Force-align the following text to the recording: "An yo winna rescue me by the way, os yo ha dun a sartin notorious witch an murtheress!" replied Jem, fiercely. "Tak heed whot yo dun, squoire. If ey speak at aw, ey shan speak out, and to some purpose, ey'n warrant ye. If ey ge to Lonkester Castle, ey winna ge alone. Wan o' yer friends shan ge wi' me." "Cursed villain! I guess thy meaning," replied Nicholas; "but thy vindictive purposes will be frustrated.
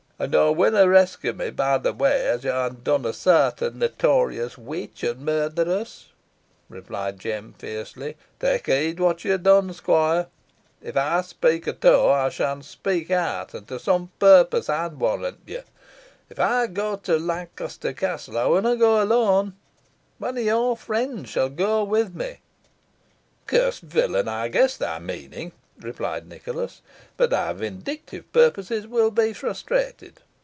"An 0.21 0.33
yo 0.33 0.51
winna 0.51 0.87
rescue 0.87 1.33
me 1.33 1.49
by 1.49 1.79
the 1.79 1.93
way, 1.93 2.29
os 2.31 2.43
yo 2.43 2.51
ha 2.51 2.69
dun 2.69 3.07
a 3.07 3.11
sartin 3.11 3.79
notorious 3.79 4.55
witch 4.55 5.01
an 5.03 5.25
murtheress!" 5.25 6.09
replied 6.69 7.17
Jem, 7.17 7.55
fiercely. 7.57 8.17
"Tak 8.39 8.67
heed 8.67 8.99
whot 8.99 9.25
yo 9.25 9.37
dun, 9.37 9.73
squoire. 9.73 10.27
If 10.79 10.95
ey 10.95 11.23
speak 11.23 11.67
at 11.67 11.83
aw, 11.83 12.27
ey 12.27 12.29
shan 12.29 12.61
speak 12.61 13.09
out, 13.09 13.55
and 13.55 13.67
to 13.67 13.79
some 13.79 14.11
purpose, 14.19 14.69
ey'n 14.69 14.99
warrant 14.99 15.39
ye. 15.47 15.61
If 16.29 16.37
ey 16.37 16.67
ge 16.67 16.75
to 17.01 17.17
Lonkester 17.17 17.97
Castle, 17.97 18.37
ey 18.37 18.47
winna 18.47 18.77
ge 18.77 18.81
alone. 19.01 19.55
Wan 20.19 20.37
o' 20.37 20.41
yer 20.41 20.75
friends 20.75 21.31
shan 21.31 21.55
ge 21.55 21.61
wi' 21.63 22.09
me." 22.13 22.41
"Cursed 23.47 23.81
villain! 23.81 24.27
I 24.27 24.49
guess 24.49 24.77
thy 24.77 24.99
meaning," 24.99 25.51
replied 25.79 26.27
Nicholas; 26.27 26.79
"but 27.17 27.31
thy 27.31 27.51
vindictive 27.53 28.31
purposes 28.31 28.85
will 28.85 29.09
be 29.09 29.33
frustrated. 29.33 30.19